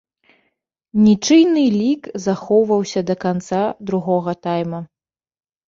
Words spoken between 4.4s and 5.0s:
тайма.